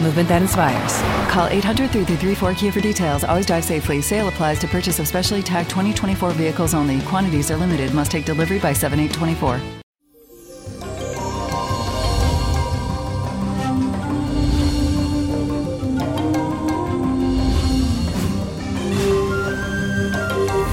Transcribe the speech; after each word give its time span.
movement 0.00 0.28
that 0.28 0.42
inspires. 0.42 1.00
Call 1.30 1.46
800 1.48 1.90
334 1.90 2.54
Kia 2.54 2.72
for 2.72 2.80
details. 2.80 3.24
Always 3.24 3.46
drive 3.46 3.64
safely. 3.64 4.00
Sale 4.00 4.28
applies 4.28 4.58
to 4.60 4.68
purchase 4.68 4.98
of 4.98 5.08
specially 5.08 5.42
tagged 5.42 5.70
2024 5.70 6.30
vehicles 6.32 6.74
only. 6.74 7.00
Quantities 7.02 7.50
are 7.50 7.56
limited. 7.56 7.92
Must 7.92 8.10
take 8.10 8.24
delivery 8.24 8.58
by 8.58 8.72
7824. 8.72 9.60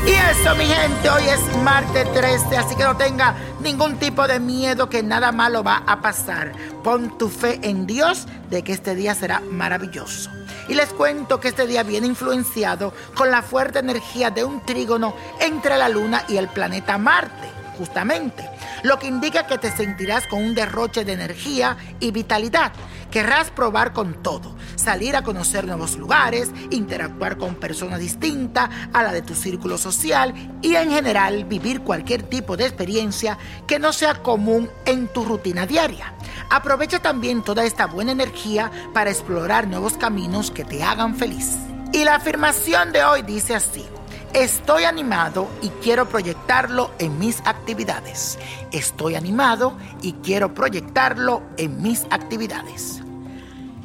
Y 0.06 0.14
eso, 0.14 0.56
mi 0.56 0.66
gente, 0.66 1.10
hoy 1.10 1.24
es 1.30 1.58
martes 1.64 2.12
13, 2.14 2.58
así 2.58 2.76
que 2.76 2.84
no 2.84 2.98
tenga 2.98 3.36
ningún 3.62 3.98
tipo 3.98 4.28
de 4.28 4.40
miedo 4.40 4.90
que 4.90 5.04
nada 5.04 5.32
malo 5.32 5.64
va 5.64 5.84
a 5.86 6.02
pasar. 6.02 6.52
Pon 6.84 7.18
tu 7.18 7.30
fe 7.30 7.60
en 7.64 7.86
Dios 7.86 8.28
de 8.50 8.64
que 8.64 8.74
este 8.74 8.96
día 8.96 9.16
será 9.16 9.40
maravilloso. 9.40 10.30
Y 10.68 10.74
les 10.74 10.90
cuento 10.90 11.40
que 11.40 11.50
este 11.50 11.68
día 11.68 11.84
viene 11.84 12.08
influenciado 12.08 12.94
con 13.16 13.32
la 13.32 13.42
fuerte 13.42 13.80
energía 13.80 14.30
de 14.30 14.44
un 14.44 14.62
trígono 14.66 15.16
entre 15.40 15.78
la 15.78 15.90
luna 15.90 16.24
y 16.28 16.38
el 16.38 16.48
planeta 16.48 16.98
Marte, 16.98 17.50
justamente. 17.78 18.50
Lo 18.84 18.98
que 18.98 19.08
indica 19.08 19.48
que 19.48 19.58
te 19.58 19.72
sentirás 19.72 20.28
con 20.28 20.44
un 20.44 20.56
derroche 20.56 21.06
de 21.06 21.14
energía 21.14 21.78
y 22.00 22.12
vitalidad. 22.12 22.72
Querrás 23.12 23.52
probar 23.52 23.94
con 23.94 24.24
todo, 24.24 24.56
salir 24.82 25.16
a 25.16 25.24
conocer 25.24 25.66
nuevos 25.66 25.96
lugares, 25.98 26.52
interactuar 26.72 27.38
con 27.38 27.56
personas 27.56 28.00
distintas 28.00 28.70
a 28.92 29.04
la 29.04 29.14
de 29.14 29.22
tu 29.22 29.36
círculo 29.36 29.78
social 29.78 30.34
y 30.62 30.76
en 30.76 30.90
general 30.90 31.46
vivir 31.46 31.82
cualquier 31.82 32.24
tipo 32.24 32.58
de 32.58 32.66
experiencia 32.66 33.38
que 33.68 33.80
no 33.80 33.94
sea 33.94 34.22
común 34.22 34.70
en 34.86 35.08
tu 35.08 35.24
rutina 35.24 35.66
diaria. 35.66 36.14
Aprovecha 36.50 37.00
también 37.00 37.44
toda 37.44 37.64
esta 37.64 37.86
buena 37.86 38.12
energía 38.12 38.72
para 38.94 39.12
explorar 39.12 39.68
nuevos 39.68 39.94
caminos 39.94 40.52
que 40.52 40.66
te 40.66 40.84
hagan 40.84 41.16
feliz. 41.16 41.58
Y 41.94 42.04
la 42.04 42.16
afirmación 42.16 42.92
de 42.92 43.04
hoy 43.04 43.22
dice 43.22 43.56
así. 43.56 43.86
Estoy 44.34 44.86
animado 44.86 45.50
y 45.62 45.68
quiero 45.84 46.08
proyectarlo 46.08 46.92
en 47.00 47.20
mis 47.20 47.42
actividades. 47.46 48.40
Estoy 48.72 49.16
animado 49.16 49.78
y 50.02 50.14
quiero 50.14 50.54
proyectarlo 50.54 51.44
en 51.58 51.82
mis 51.82 52.06
actividades. 52.10 53.02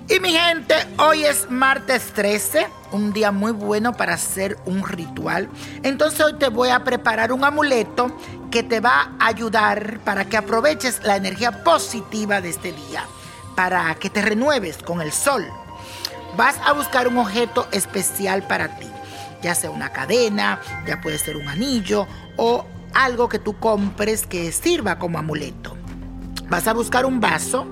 Y 0.08 0.20
mi 0.20 0.30
gente, 0.30 0.76
hoy 0.98 1.24
es 1.24 1.50
martes 1.50 2.12
13, 2.12 2.68
un 2.92 3.12
día 3.12 3.32
muy 3.32 3.50
bueno 3.50 3.92
para 3.92 4.14
hacer 4.14 4.56
un 4.64 4.86
ritual. 4.86 5.48
Entonces 5.82 6.20
hoy 6.20 6.34
te 6.34 6.48
voy 6.48 6.68
a 6.68 6.84
preparar 6.84 7.32
un 7.32 7.42
amuleto 7.42 8.16
que 8.52 8.62
te 8.62 8.78
va 8.78 9.16
a 9.18 9.26
ayudar 9.26 9.98
para 10.04 10.26
que 10.26 10.36
aproveches 10.36 11.02
la 11.02 11.16
energía 11.16 11.64
positiva 11.64 12.40
de 12.40 12.50
este 12.50 12.70
día, 12.70 13.02
para 13.56 13.92
que 13.96 14.08
te 14.08 14.22
renueves 14.22 14.78
con 14.78 15.00
el 15.00 15.10
sol. 15.10 15.44
Vas 16.36 16.54
a 16.64 16.70
buscar 16.70 17.08
un 17.08 17.18
objeto 17.18 17.66
especial 17.72 18.44
para 18.44 18.78
ti, 18.78 18.86
ya 19.42 19.56
sea 19.56 19.70
una 19.70 19.90
cadena, 19.90 20.60
ya 20.86 21.00
puede 21.00 21.18
ser 21.18 21.36
un 21.36 21.48
anillo 21.48 22.06
o 22.36 22.64
algo 22.94 23.28
que 23.28 23.40
tú 23.40 23.58
compres 23.58 24.24
que 24.24 24.52
sirva 24.52 25.00
como 25.00 25.18
amuleto. 25.18 25.76
Vas 26.48 26.68
a 26.68 26.74
buscar 26.74 27.06
un 27.06 27.18
vaso, 27.18 27.66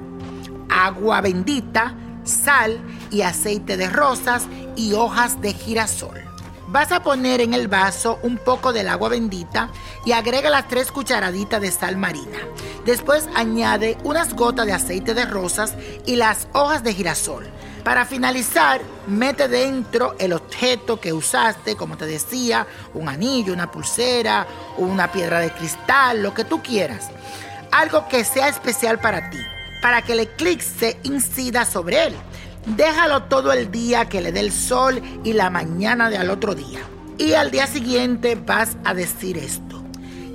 agua 0.68 1.20
bendita, 1.20 1.94
sal 2.24 2.80
y 3.10 3.22
aceite 3.22 3.76
de 3.76 3.88
rosas 3.88 4.44
y 4.76 4.94
hojas 4.94 5.40
de 5.40 5.52
girasol. 5.52 6.24
Vas 6.68 6.90
a 6.90 7.02
poner 7.02 7.40
en 7.40 7.54
el 7.54 7.68
vaso 7.68 8.18
un 8.22 8.36
poco 8.36 8.72
del 8.72 8.88
agua 8.88 9.10
bendita 9.10 9.70
y 10.04 10.12
agrega 10.12 10.50
las 10.50 10.66
tres 10.66 10.90
cucharaditas 10.90 11.60
de 11.60 11.70
sal 11.70 11.96
marina. 11.96 12.38
Después 12.84 13.28
añade 13.34 13.96
unas 14.02 14.34
gotas 14.34 14.66
de 14.66 14.72
aceite 14.72 15.14
de 15.14 15.24
rosas 15.24 15.74
y 16.04 16.16
las 16.16 16.48
hojas 16.52 16.82
de 16.82 16.94
girasol. 16.94 17.46
Para 17.84 18.06
finalizar, 18.06 18.80
mete 19.06 19.46
dentro 19.46 20.16
el 20.18 20.32
objeto 20.32 20.98
que 20.98 21.12
usaste, 21.12 21.76
como 21.76 21.98
te 21.98 22.06
decía, 22.06 22.66
un 22.94 23.08
anillo, 23.08 23.52
una 23.52 23.70
pulsera, 23.70 24.46
una 24.78 25.12
piedra 25.12 25.38
de 25.38 25.52
cristal, 25.52 26.22
lo 26.22 26.32
que 26.32 26.44
tú 26.44 26.62
quieras. 26.62 27.10
Algo 27.70 28.08
que 28.08 28.24
sea 28.24 28.48
especial 28.48 28.98
para 28.98 29.28
ti, 29.28 29.38
para 29.84 30.00
que 30.00 30.14
el 30.14 30.20
eclipse 30.20 30.98
incida 31.02 31.66
sobre 31.66 32.04
él. 32.04 32.14
Déjalo 32.64 33.24
todo 33.24 33.52
el 33.52 33.70
día 33.70 34.08
que 34.08 34.22
le 34.22 34.32
dé 34.32 34.40
el 34.40 34.50
sol 34.50 35.02
y 35.24 35.34
la 35.34 35.50
mañana 35.50 36.08
de 36.08 36.16
al 36.16 36.30
otro 36.30 36.54
día. 36.54 36.80
Y 37.18 37.34
al 37.34 37.50
día 37.50 37.66
siguiente 37.66 38.34
vas 38.34 38.78
a 38.82 38.94
decir 38.94 39.36
esto. 39.36 39.84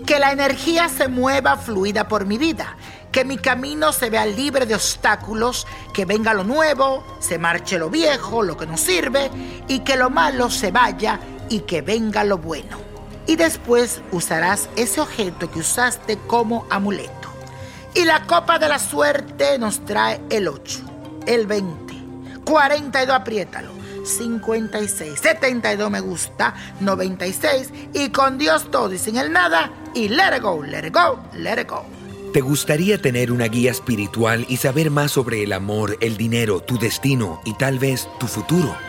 Que 0.06 0.20
la 0.20 0.34
energía 0.34 0.88
se 0.88 1.08
mueva 1.08 1.58
fluida 1.58 2.08
por 2.08 2.28
mi 2.28 2.38
vida. 2.38 2.78
Que 3.12 3.26
mi 3.26 3.38
camino 3.40 3.92
se 3.92 4.12
vea 4.12 4.28
libre 4.28 4.68
de 4.68 4.76
obstáculos. 4.76 5.66
Que 5.96 6.06
venga 6.06 6.36
lo 6.36 6.44
nuevo, 6.44 7.04
se 7.20 7.40
marche 7.40 7.80
lo 7.80 7.90
viejo, 7.90 8.44
lo 8.44 8.56
que 8.56 8.68
no 8.68 8.78
sirve. 8.78 9.32
Y 9.68 9.80
que 9.80 9.96
lo 9.96 10.12
malo 10.12 10.52
se 10.52 10.70
vaya 10.70 11.20
y 11.50 11.62
que 11.62 11.82
venga 11.82 12.24
lo 12.24 12.38
bueno. 12.38 12.78
Y 13.26 13.36
después 13.36 14.04
usarás 14.12 14.70
ese 14.76 15.02
objeto 15.02 15.50
que 15.50 15.62
usaste 15.62 16.20
como 16.28 16.68
amuleto. 16.70 17.19
Y 17.96 18.06
la 18.06 18.26
copa 18.26 18.60
de 18.60 18.70
la 18.70 18.80
suerte 18.80 19.58
nos 19.58 19.84
trae 19.86 20.22
el 20.30 20.48
8, 20.48 20.80
el 21.26 21.48
20, 21.48 21.94
42, 22.46 23.16
apriétalo, 23.16 23.72
56, 24.06 25.20
72 25.20 25.92
me 25.92 26.00
gusta, 26.00 26.54
96 26.80 27.70
y 27.94 28.10
con 28.10 28.38
Dios 28.38 28.70
todo 28.72 28.94
y 28.94 28.98
sin 28.98 29.18
el 29.18 29.32
nada 29.32 29.72
y 29.94 30.10
let 30.10 30.38
it 30.38 30.42
go, 30.42 30.64
let 30.64 30.88
it 30.88 30.94
go, 30.94 31.20
let 31.34 31.62
it 31.62 31.70
go. 31.70 31.86
¿Te 32.34 32.42
gustaría 32.42 33.02
tener 33.02 33.32
una 33.32 33.46
guía 33.46 33.72
espiritual 33.72 34.46
y 34.48 34.58
saber 34.58 34.92
más 34.92 35.12
sobre 35.12 35.42
el 35.42 35.52
amor, 35.52 35.98
el 36.00 36.16
dinero, 36.16 36.60
tu 36.60 36.78
destino 36.78 37.42
y 37.44 37.56
tal 37.56 37.80
vez 37.80 38.08
tu 38.20 38.28
futuro? 38.28 38.89